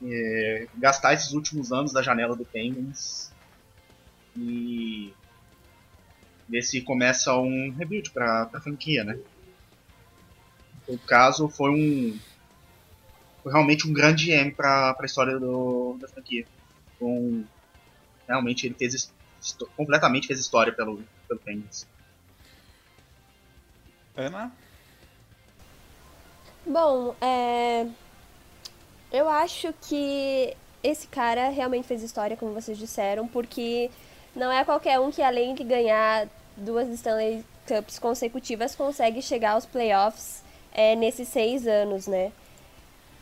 [0.04, 3.30] é, gastar esses últimos anos da janela do Penguins
[4.36, 5.12] e
[6.48, 9.18] ver se começa um rebuild para a franquia, né?
[10.88, 12.18] No caso, foi um
[13.42, 16.46] foi realmente um grande M para a história do, da franquia.
[17.00, 17.44] Um,
[18.26, 19.12] realmente ele fez
[19.76, 21.86] completamente fez história pelo pelo Penguins.
[24.16, 24.52] Ana?
[26.66, 27.86] Bom, é,
[29.14, 33.88] eu acho que esse cara realmente fez história, como vocês disseram, porque
[34.34, 39.64] não é qualquer um que, além de ganhar duas Stanley Cups consecutivas, consegue chegar aos
[39.64, 42.32] playoffs é, nesses seis anos, né?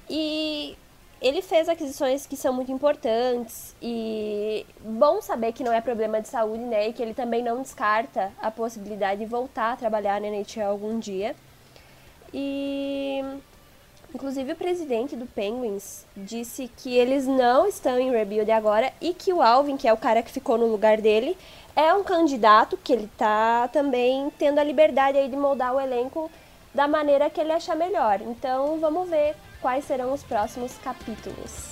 [0.09, 0.79] E
[1.21, 6.29] ele fez aquisições que são muito importantes e bom saber que não é problema de
[6.29, 6.89] saúde, né?
[6.89, 10.99] E que ele também não descarta a possibilidade de voltar a trabalhar na NHL algum
[10.99, 11.37] dia.
[12.33, 13.23] E
[14.15, 19.33] Inclusive, o presidente do Penguins disse que eles não estão em rebuild agora e que
[19.33, 21.37] o Alvin, que é o cara que ficou no lugar dele,
[21.75, 26.31] é um candidato que ele está também tendo a liberdade aí de moldar o elenco
[26.75, 28.21] da maneira que ele achar melhor.
[28.21, 31.72] Então, vamos ver quais serão os próximos capítulos.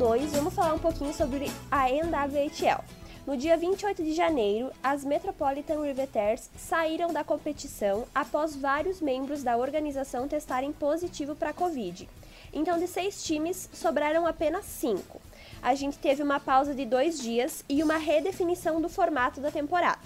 [0.00, 2.82] 2, vamos falar um pouquinho sobre a NWHL.
[3.26, 9.58] No dia 28 de janeiro, as Metropolitan Riveters saíram da competição após vários membros da
[9.58, 12.08] organização testarem positivo para a Covid.
[12.50, 15.20] Então, de seis times, sobraram apenas cinco.
[15.60, 20.00] A gente teve uma pausa de dois dias e uma redefinição do formato da temporada.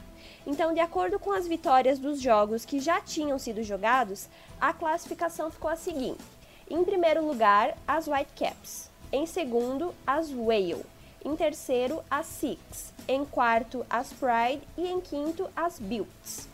[0.44, 4.28] Então, de acordo com as vitórias dos jogos que já tinham sido jogados,
[4.61, 6.24] a classificação ficou a seguinte:
[6.68, 8.92] em primeiro lugar, as Whitecaps.
[9.14, 10.85] Em segundo, as Whale.
[11.24, 12.92] Em terceiro, as Six.
[13.07, 14.66] Em quarto, as Pride.
[14.77, 16.48] E em quinto, as Builds.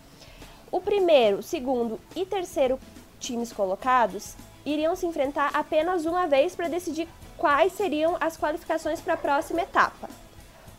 [0.70, 2.78] O primeiro, segundo e terceiro
[3.18, 9.14] times colocados iriam se enfrentar apenas uma vez para decidir quais seriam as qualificações para
[9.14, 10.10] a próxima etapa.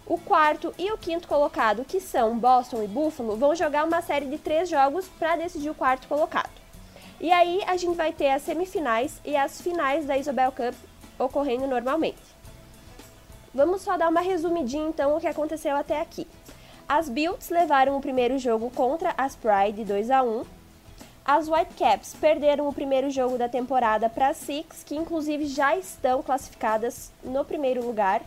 [0.05, 4.27] O quarto e o quinto colocado, que são Boston e Buffalo, vão jogar uma série
[4.27, 6.61] de três jogos para decidir o quarto colocado.
[7.19, 10.75] E aí a gente vai ter as semifinais e as finais da Isobel Cup
[11.23, 12.21] ocorrendo normalmente.
[13.53, 16.27] Vamos só dar uma resumidinha então o que aconteceu até aqui.
[16.87, 20.43] As Builds levaram o primeiro jogo contra as Pride 2 a 1.
[21.23, 26.23] As Whitecaps perderam o primeiro jogo da temporada para as Six, que inclusive já estão
[26.23, 28.21] classificadas no primeiro lugar.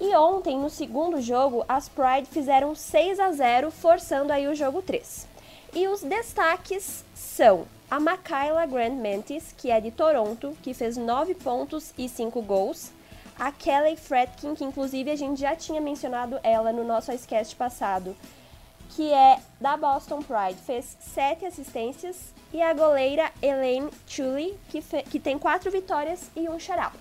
[0.00, 4.80] E ontem, no segundo jogo, as Pride fizeram 6 a 0, forçando aí o jogo
[4.80, 5.28] 3.
[5.74, 11.34] E os destaques são a Makayla Grant Mantis, que é de Toronto, que fez 9
[11.34, 12.92] pontos e 5 gols.
[13.36, 18.14] A Kelly Fredkin, que inclusive a gente já tinha mencionado ela no nosso Icecast passado,
[18.90, 22.32] que é da Boston Pride, fez 7 assistências.
[22.52, 26.96] E a goleira Elaine Chuley, que, que tem 4 vitórias e um shutout.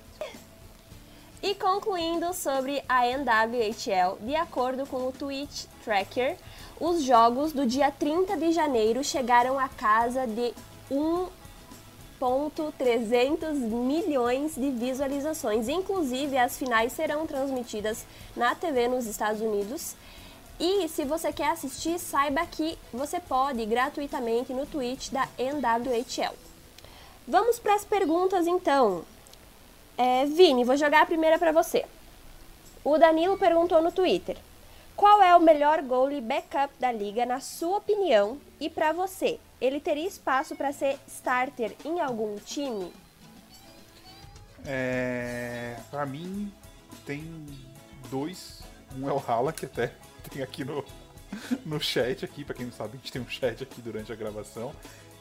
[1.41, 6.37] E concluindo sobre a NWHL, de acordo com o Twitch Tracker,
[6.79, 10.53] os jogos do dia 30 de janeiro chegaram a casa de
[10.91, 15.69] 1.300 milhões de visualizações.
[15.69, 19.95] Inclusive, as finais serão transmitidas na TV nos Estados Unidos.
[20.59, 26.35] E se você quer assistir, saiba que você pode gratuitamente no Twitch da NWHL.
[27.25, 29.03] Vamos para as perguntas então.
[29.97, 31.85] É, Vini, vou jogar a primeira para você.
[32.83, 34.37] O Danilo perguntou no Twitter:
[34.95, 38.37] Qual é o melhor goalie backup da liga, na sua opinião?
[38.59, 42.91] E para você, ele teria espaço para ser starter em algum time?
[44.65, 46.51] É, para mim,
[47.05, 47.45] tem
[48.09, 48.61] dois.
[48.95, 49.93] Um é o Hala, que até
[50.29, 50.83] tem aqui no,
[51.65, 54.15] no chat aqui, para quem não sabe, a gente tem um chat aqui durante a
[54.15, 54.73] gravação.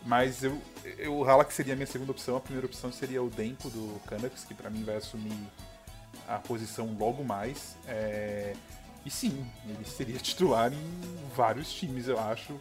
[0.04, 0.60] Mas eu,
[0.96, 2.36] eu, o Halak seria a minha segunda opção.
[2.36, 5.36] A primeira opção seria o Denko do Canucks, que para mim vai assumir
[6.26, 7.76] a posição logo mais.
[7.86, 8.54] É...
[9.04, 12.60] E sim, ele seria titular em vários times, eu acho.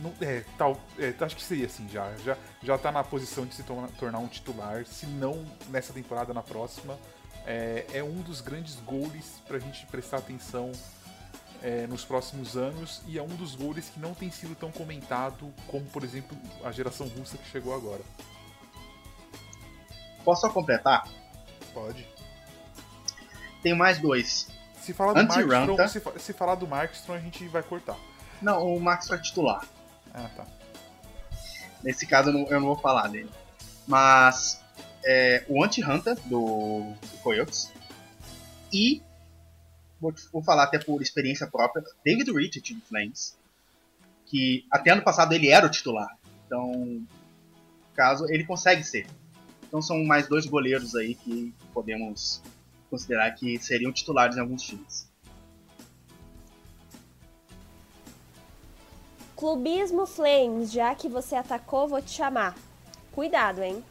[0.00, 2.14] Não, é, tal, é, acho que seria assim já.
[2.16, 6.34] Já, já tá na posição de se tornar, tornar um titular, se não nessa temporada,
[6.34, 6.98] na próxima.
[7.46, 10.72] É, é um dos grandes goles pra gente prestar atenção
[11.62, 15.52] é, nos próximos anos e é um dos goles que não tem sido tão comentado
[15.68, 18.02] como, por exemplo, a geração russa que chegou agora.
[20.24, 21.08] Posso só completar?
[21.72, 22.06] Pode.
[23.62, 24.48] Tem mais dois.
[24.80, 27.96] Se falar do Markstrom, se, se, falar do Markstrom, a gente vai cortar.
[28.40, 29.66] Não, o Markstrom é titular.
[30.16, 30.46] Ah, tá.
[31.84, 33.30] Nesse caso eu não, eu não vou falar dele.
[33.86, 34.60] Mas
[35.04, 37.70] é, o Anti-Hunter do, do Coyotes
[38.72, 39.02] e
[40.00, 43.36] vou, vou falar até por experiência própria, David Richard do Flames,
[44.24, 46.08] que até ano passado ele era o titular.
[46.46, 47.06] Então,
[47.94, 49.06] caso ele consegue ser.
[49.62, 52.42] Então são mais dois goleiros aí que podemos
[52.88, 55.08] considerar que seriam titulares em alguns times.
[59.36, 62.56] Clubismo Flames, já que você atacou, vou te chamar.
[63.12, 63.84] Cuidado, hein?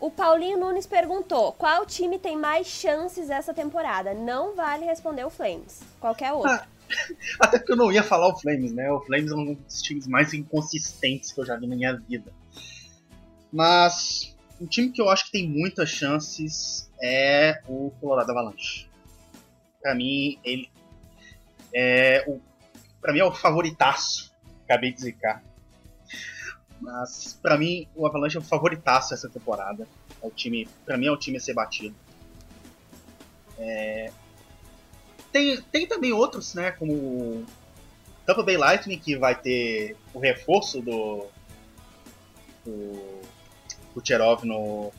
[0.00, 4.14] O Paulinho Nunes perguntou: qual time tem mais chances essa temporada?
[4.14, 5.80] Não vale responder o Flames.
[6.00, 6.50] Qualquer outro.
[6.50, 6.66] Ah,
[7.38, 8.90] até porque eu não ia falar o Flames, né?
[8.90, 12.32] O Flames é um dos times mais inconsistentes que eu já vi na minha vida.
[13.52, 18.88] Mas um time que eu acho que tem muitas chances é o Colorado Avalanche.
[19.82, 20.70] Para mim, ele
[21.74, 22.40] é o
[23.00, 24.31] para mim é o favoritaço.
[24.72, 25.44] Acabei de zicar.
[26.80, 29.86] Mas para mim o Avalanche é o favoritaço essa temporada.
[30.22, 31.94] É o time, para mim é o time a ser batido.
[33.58, 34.10] É...
[35.30, 37.46] Tem, tem também outros, né, como o
[38.24, 41.26] Tampa Bay Lightning que vai ter o reforço do
[42.64, 43.20] do
[43.92, 44.90] Kucherov no,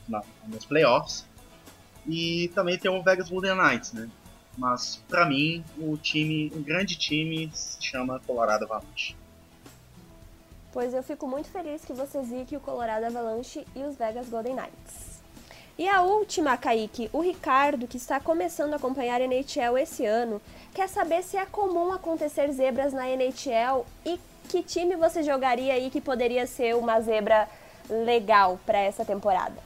[0.46, 1.26] nos playoffs.
[2.06, 4.08] E também tem o Vegas Golden Knights, né?
[4.56, 9.16] Mas para mim o time, um grande time se chama Colorado Avalanche
[10.74, 14.56] pois eu fico muito feliz que você zique o Colorado Avalanche e os Vegas Golden
[14.56, 15.22] Knights.
[15.78, 20.42] E a última, Kaique, o Ricardo, que está começando a acompanhar a NHL esse ano,
[20.74, 25.90] quer saber se é comum acontecer zebras na NHL e que time você jogaria aí
[25.90, 27.48] que poderia ser uma zebra
[27.88, 29.56] legal para essa temporada?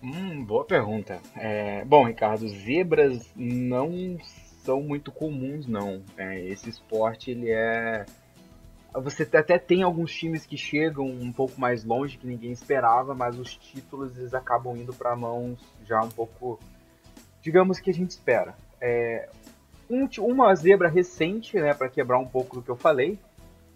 [0.00, 1.20] Hum, boa pergunta.
[1.36, 4.18] É, bom, Ricardo, zebras não
[4.64, 6.02] são muito comuns, não.
[6.16, 8.06] É, esse esporte ele é
[8.94, 13.38] você até tem alguns times que chegam um pouco mais longe que ninguém esperava, mas
[13.38, 16.58] os títulos eles acabam indo para mãos já um pouco,
[17.42, 18.54] digamos que a gente espera.
[18.80, 19.28] É,
[19.90, 23.18] um, uma zebra recente, né, para quebrar um pouco do que eu falei,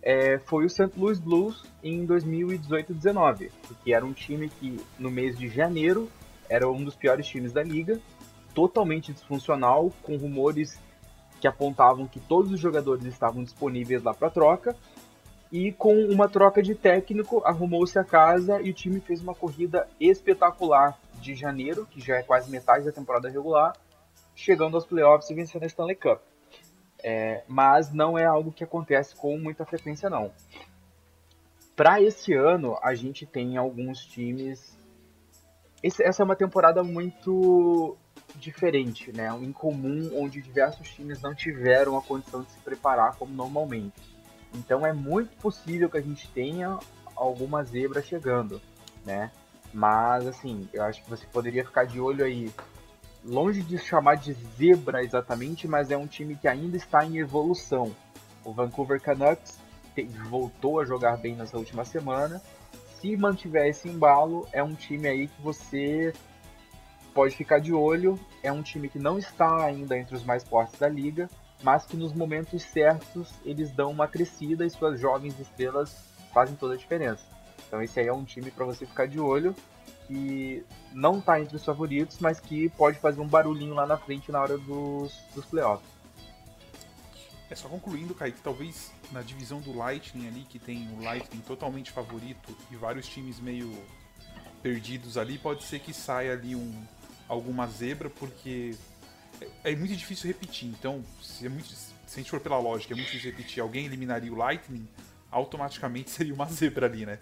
[0.03, 0.91] é, foi o St.
[0.97, 3.51] Louis Blues em 2018-19,
[3.85, 6.11] que era um time que no mês de janeiro
[6.49, 8.01] era um dos piores times da liga
[8.53, 10.79] totalmente disfuncional, com rumores
[11.41, 14.77] que apontavam que todos os jogadores estavam disponíveis lá para troca.
[15.53, 19.87] E com uma troca de técnico, arrumou-se a casa e o time fez uma corrida
[20.01, 23.77] espetacular de janeiro, que já é quase metade da temporada regular,
[24.35, 26.23] chegando aos playoffs e vencendo a Stanley Cup.
[27.05, 30.33] É, mas não é algo que acontece com muita frequência, não.
[31.77, 34.79] Para esse ano, a gente tem alguns times.
[35.83, 37.97] Esse, essa é uma temporada muito
[38.37, 39.31] diferente, né?
[39.33, 44.12] Um incomum onde diversos times não tiveram a condição de se preparar como normalmente.
[44.55, 46.79] Então é muito possível que a gente tenha
[47.17, 48.61] alguma zebra chegando,
[49.05, 49.31] né?
[49.73, 52.53] Mas assim, eu acho que você poderia ficar de olho aí.
[53.25, 57.95] Longe de chamar de zebra exatamente, mas é um time que ainda está em evolução.
[58.45, 59.59] O Vancouver Canucks
[60.29, 62.43] voltou a jogar bem nessa última semana.
[63.01, 66.13] Se mantiver esse embalo, é um time aí que você
[67.15, 68.19] pode ficar de olho.
[68.43, 71.29] É um time que não está ainda entre os mais fortes da liga,
[71.63, 75.97] mas que nos momentos certos eles dão uma crescida e suas jovens estrelas
[76.33, 77.25] fazem toda a diferença.
[77.67, 79.55] Então esse aí é um time para você ficar de olho
[80.07, 84.31] que não está entre os favoritos, mas que pode fazer um barulhinho lá na frente
[84.33, 85.89] na hora dos, dos playoffs.
[87.49, 91.91] É só concluindo, Kaique, talvez na divisão do Lightning ali, que tem o Lightning totalmente
[91.91, 93.77] favorito e vários times meio
[94.63, 96.83] perdidos ali, pode ser que saia ali um,
[97.29, 98.75] alguma zebra, porque
[99.65, 100.69] é, é muito difícil repetir.
[100.69, 103.87] Então, se, é muito, se a gente for pela lógica, é muito difícil repetir, alguém
[103.87, 104.87] eliminaria o Lightning,
[105.31, 107.19] automaticamente seria uma zebra ali, né?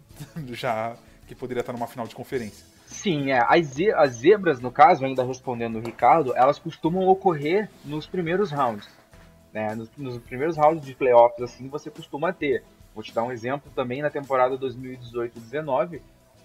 [0.52, 2.66] Já que poderia estar numa final de conferência.
[2.86, 3.44] Sim, é.
[3.48, 8.50] As, ze as zebras, no caso, ainda respondendo o Ricardo, elas costumam ocorrer nos primeiros
[8.50, 8.88] rounds.
[9.52, 9.74] Né?
[9.74, 12.62] Nos, nos primeiros rounds de playoffs, assim, você costuma ter.
[12.94, 16.00] Vou te dar um exemplo também na temporada 2018-19.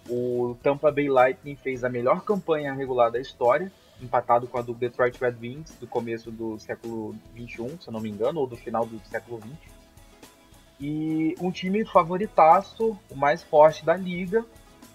[0.09, 4.73] O Tampa Bay Lightning fez a melhor campanha regular da história, empatado com a do
[4.73, 8.55] Detroit Red Wings do começo do século 21, se eu não me engano, ou do
[8.55, 9.57] final do século 20.
[10.79, 14.45] E um time favoritaço, o mais forte da liga,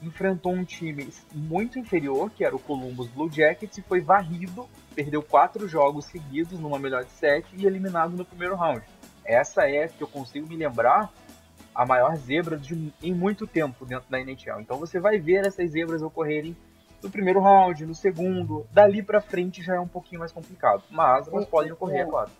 [0.03, 5.23] enfrentou um time muito inferior, que era o Columbus Blue Jackets, e foi varrido, perdeu
[5.23, 8.83] quatro jogos seguidos numa melhor de sete e eliminado no primeiro round.
[9.25, 11.13] Essa é, que eu consigo me lembrar,
[11.75, 14.61] a maior zebra de, em muito tempo dentro da NHL.
[14.61, 16.57] Então você vai ver essas zebras ocorrerem
[17.05, 21.29] no primeiro round, no segundo, dali para frente já é um pouquinho mais complicado, mas
[21.29, 22.31] elas podem ocorrer, é claro.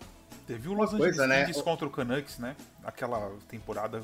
[0.47, 1.45] Teve o Los Angeles coisa, né?
[1.45, 2.55] Kings contra o Canucks, né?
[2.83, 4.01] Aquela temporada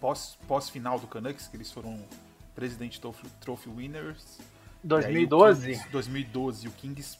[0.00, 1.98] pós, pós-final do Canucks, que eles foram
[2.54, 4.38] President Trophy, Trophy Winners.
[4.82, 5.72] 2012?
[5.72, 6.68] Kings, 2012.
[6.68, 7.18] O Kings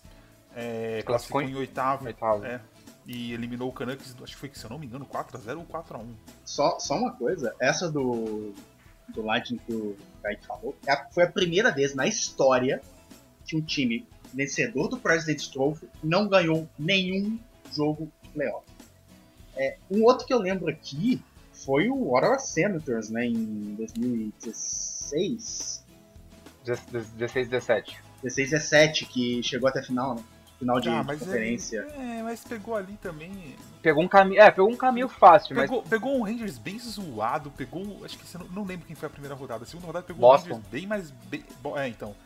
[0.55, 2.07] é, classificou em oitavo.
[2.07, 2.45] oitavo.
[2.45, 2.61] É,
[3.07, 6.15] e eliminou o Canucks, acho que foi, se eu não me engano, 4x0 ou 4x1.
[6.45, 8.55] Só, só uma coisa, essa do,
[9.09, 12.81] do Lightning que o Kaique falou, é foi a primeira vez na história
[13.45, 17.39] que um time vencedor do President's Trophy não ganhou nenhum
[17.73, 18.65] jogo de playoff.
[19.57, 21.21] É, um outro que eu lembro aqui
[21.53, 25.85] foi o Ottawa Senators, né, em 2016.
[26.65, 27.99] 16, 17.
[28.23, 30.23] 16, 17, que chegou até a final, né?
[30.65, 31.87] Final de, ah, de conferência.
[31.99, 33.55] é, mas pegou ali também.
[33.83, 34.41] Pegou um caminho.
[34.41, 35.89] É, pegou um caminho fácil, pegou, mas.
[35.91, 38.03] Pegou um Rangers bem zoado, pegou.
[38.03, 39.65] Acho que não, não lembro quem foi a primeira rodada.
[39.65, 40.49] A segunda rodada pegou Boston.
[40.49, 41.11] um Rangers bem mais.
[41.11, 41.45] Bem,
[41.77, 42.17] é, então.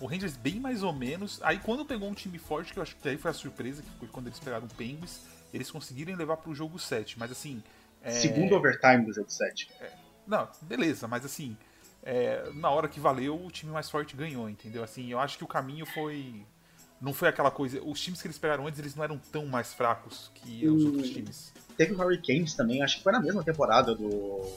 [0.00, 1.40] O Rangers bem mais ou menos.
[1.42, 3.90] Aí quando pegou um time forte, que eu acho que aí foi a surpresa, que
[3.90, 5.20] foi quando eles pegaram o Penguins,
[5.52, 7.16] eles conseguiram levar pro jogo 7.
[7.16, 7.62] Mas assim.
[8.02, 8.10] É...
[8.10, 9.70] Segundo overtime do jogo 7.
[9.80, 9.92] É...
[10.26, 11.56] Não, beleza, mas assim.
[12.02, 12.50] É...
[12.54, 14.82] na hora que valeu, o time mais forte ganhou, entendeu?
[14.82, 16.44] Assim, eu acho que o caminho foi.
[17.00, 17.80] Não foi aquela coisa.
[17.82, 21.10] Os times que eles pegaram antes, eles não eram tão mais fracos que os outros
[21.10, 21.52] times.
[21.76, 24.48] Teve o Hurricanes também, acho que foi na mesma temporada do.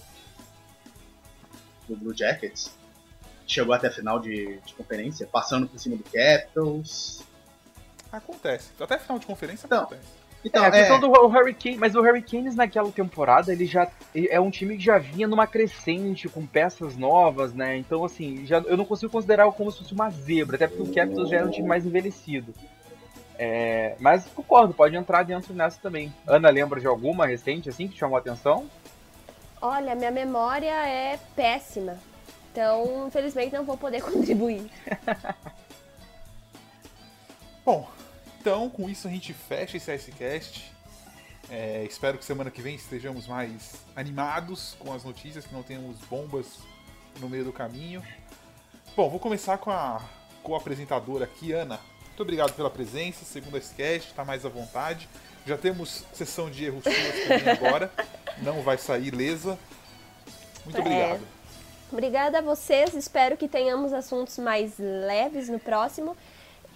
[1.87, 2.71] do Blue Jackets
[3.47, 7.23] chegou até a final de, de, conferência, passando por cima do Capitals.
[8.11, 8.71] Acontece.
[8.79, 10.26] Até a final de conferência então, acontece.
[10.47, 10.99] Então, é, a questão é...
[10.99, 15.27] do Hurricane, mas o Hurricanes naquela temporada, ele já é um time que já vinha
[15.27, 17.75] numa crescente com peças novas, né?
[17.75, 20.93] Então assim, já, eu não consigo considerar como se fosse uma zebra, até porque o
[20.93, 22.53] Capitals já era um time mais envelhecido.
[23.37, 26.13] É, mas concordo, pode entrar dentro nessa também.
[26.25, 28.65] Ana, lembra de alguma recente assim que te chamou a atenção?
[29.61, 31.97] Olha, minha memória é péssima.
[32.51, 34.71] Então, infelizmente, não vou poder contribuir.
[37.65, 37.85] Bom,
[38.47, 40.71] então com isso a gente fecha esse SCast.
[41.49, 45.97] É, espero que semana que vem estejamos mais animados com as notícias, que não tenhamos
[46.09, 46.59] bombas
[47.19, 48.01] no meio do caminho.
[48.95, 50.01] Bom, vou começar com a,
[50.41, 51.77] com a apresentadora aqui, Ana.
[52.05, 55.09] Muito obrigado pela presença, segunda SCast, está mais à vontade.
[55.45, 57.91] Já temos sessão de erros suas agora,
[58.37, 59.59] não vai sair lesa.
[60.63, 60.79] Muito é.
[60.79, 61.27] obrigado.
[61.91, 66.15] Obrigada a vocês, espero que tenhamos assuntos mais leves no próximo.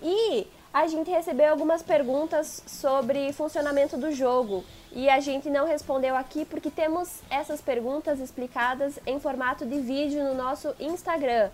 [0.04, 6.16] E a gente recebeu algumas perguntas sobre funcionamento do jogo e a gente não respondeu
[6.16, 11.50] aqui porque temos essas perguntas explicadas em formato de vídeo no nosso Instagram,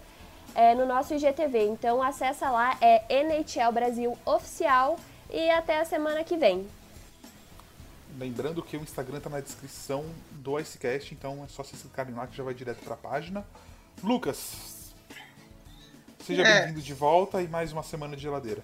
[0.53, 1.65] é, no nosso IGTV.
[1.65, 4.99] Então acessa lá, é NHL Brasil Oficial
[5.31, 6.67] e até a semana que vem.
[8.19, 12.25] Lembrando que o Instagram está na descrição do Icecast, então é só vocês clicarem lá
[12.25, 13.45] que já vai direto para a página.
[14.03, 14.93] Lucas,
[16.23, 16.61] seja é.
[16.61, 18.63] bem-vindo de volta e mais uma semana de geladeira.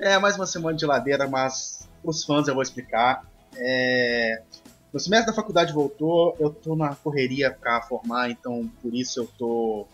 [0.00, 3.22] É, mais uma semana de geladeira, mas os fãs eu vou explicar.
[3.54, 4.42] É...
[4.90, 9.26] Meu semestre da faculdade voltou, eu tô na correria para formar, então por isso eu
[9.38, 9.86] tô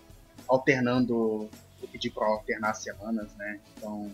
[0.46, 1.50] alternando,
[1.82, 3.58] eu pedi para alternar semanas, né?
[3.76, 4.08] Então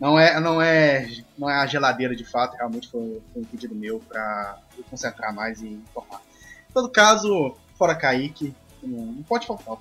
[0.00, 3.74] não é, não é, não é a geladeira de fato, realmente foi, foi um pedido
[3.74, 6.22] meu para me concentrar mais e informar.
[6.70, 9.76] Em todo caso, fora Kaique, não, não pode faltar,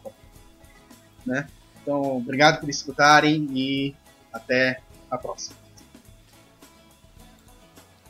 [1.25, 1.47] né?
[1.81, 3.95] Então, obrigado por escutarem e
[4.37, 5.55] até a próxima.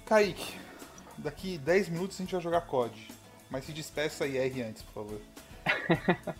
[0.06, 0.58] Kaique,
[1.18, 3.10] daqui 10 minutos a gente vai jogar COD,
[3.50, 5.22] mas se despeça e R antes, por favor.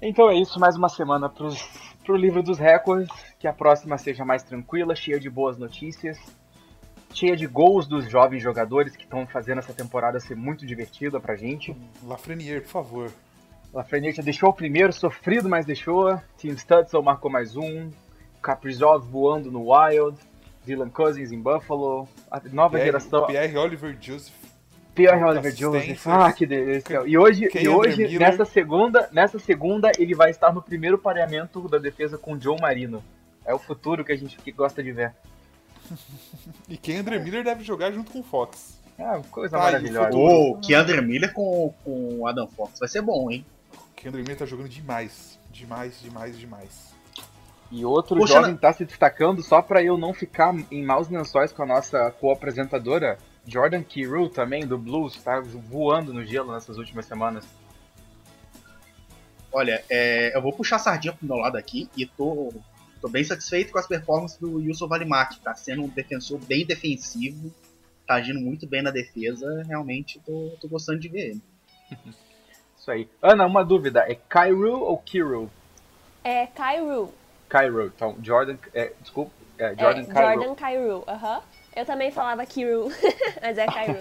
[0.00, 1.60] então é isso, mais uma semana pros,
[2.04, 6.18] pro livro dos recordes que a próxima seja mais tranquila, cheia de boas notícias,
[7.12, 11.36] cheia de gols dos jovens jogadores que estão fazendo essa temporada ser muito divertida pra
[11.36, 11.76] gente.
[12.02, 13.12] Lafreniere, por favor.
[13.74, 16.16] Lafreniere deixou o primeiro, sofrido, mas deixou.
[16.38, 17.90] Tim Stutzel marcou mais um.
[18.40, 20.16] Caprizov voando no Wild.
[20.64, 22.08] Dylan Cousins em Buffalo.
[22.30, 23.26] A nova Pierre, geração.
[23.26, 24.32] Pierre Oliver Joseph
[24.94, 26.06] Pierre Oliver Joseph.
[26.06, 27.02] Ah, que delícia.
[27.04, 31.78] E hoje, e hoje nessa segunda, nessa segunda, ele vai estar no primeiro pareamento da
[31.78, 33.02] defesa com Joe Marino.
[33.44, 35.12] É o futuro que a gente gosta de ver.
[36.68, 38.80] e Kendra Miller deve jogar junto com o Fox.
[38.96, 40.16] Ah, coisa ah, maravilhosa.
[40.16, 43.44] Ô, oh, Kendra Miller com, com o Adam Fox vai ser bom, hein?
[44.04, 45.38] Kendra Miller tá jogando demais.
[45.50, 46.94] Demais, demais, demais.
[47.72, 51.52] E outro Poxa, jovem tá se destacando só para eu não ficar em maus lençóis
[51.52, 57.06] com a nossa co-apresentadora, Jordan Kirill também, do Blues, tá voando no gelo nessas últimas
[57.06, 57.46] semanas.
[59.50, 62.52] Olha, é, eu vou puxar a sardinha pro meu lado aqui e tô,
[63.00, 65.40] tô bem satisfeito com as performances do Yusuf Valimak.
[65.40, 67.50] Tá sendo um defensor bem defensivo,
[68.06, 69.62] tá agindo muito bem na defesa.
[69.66, 71.42] Realmente tô, tô gostando de ver ele.
[72.84, 73.08] Isso aí.
[73.22, 75.48] Ana, uma dúvida: é Kyril ou Kirill?
[76.22, 77.14] É Kyril.
[77.48, 77.86] Kyril.
[77.86, 78.58] Então, Jordan.
[78.74, 79.32] É, desculpa.
[79.56, 80.42] É, Jordan é, Kyril.
[80.42, 81.36] Jordan Kyril, aham.
[81.36, 81.42] Uh -huh.
[81.74, 82.88] Eu também falava Kiru,
[83.42, 83.98] mas é Kairu.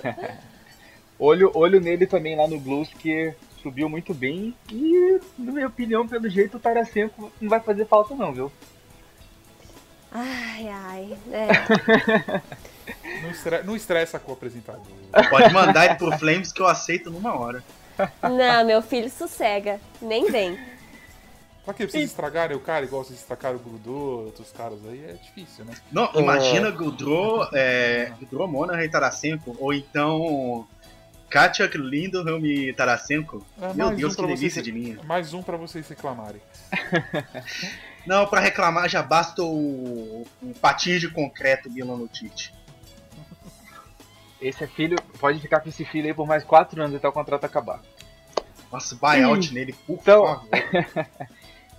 [1.17, 4.55] olho, olho nele também lá no Blues, que subiu muito bem.
[4.69, 8.51] E, na minha opinião, pelo jeito, o Tarasenko não vai fazer falta não, viu?
[10.11, 11.17] Ai, ai.
[11.31, 11.47] É.
[13.23, 14.85] não, estressa, não estressa com o apresentador.
[15.31, 17.63] Pode mandar ele pro Flames que eu aceito numa hora.
[18.21, 19.79] Não, meu filho sossega.
[20.01, 20.57] Nem vem.
[21.65, 25.05] Pra que vocês estragarem o cara igual vocês estragaram o Grudô, outros caras aí?
[25.05, 25.73] É difícil, né?
[25.91, 30.67] Não, imagina Gudro, é, Gudro Mona e Tarasenko, ou então
[31.29, 33.45] Katia Lindholm e Tarasenko.
[33.61, 34.99] É, Meu Deus, um que delícia vocês, de linha.
[35.03, 36.41] Mais um pra vocês reclamarem.
[38.05, 42.53] Não, pra reclamar já basta o, o patins de concreto Milan no Tite.
[44.43, 47.13] Esse é filho, pode ficar com esse filho aí por mais 4 anos até o
[47.13, 47.81] contrato acabar.
[48.69, 50.25] Nossa, buyout nele, por então...
[50.25, 50.49] favor.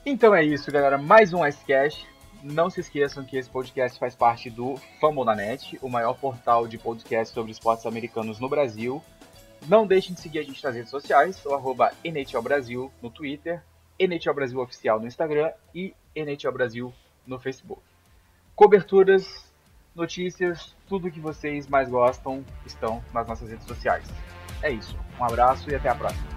[0.06, 0.98] Então é isso, galera.
[0.98, 2.06] Mais um Icecast.
[2.42, 7.32] Não se esqueçam que esse podcast faz parte do Famonanet, o maior portal de podcast
[7.32, 9.02] sobre esportes americanos no Brasil.
[9.66, 13.62] Não deixem de seguir a gente nas redes sociais, o arroba NHL Brasil no Twitter,
[13.98, 16.92] NHL Brasil Oficial no Instagram e NHL Brasil
[17.26, 17.80] no Facebook.
[18.54, 19.43] Coberturas,
[19.94, 24.06] notícias, tudo que vocês mais gostam estão nas nossas redes sociais.
[24.62, 24.96] É isso.
[25.18, 26.33] Um abraço e até a próxima.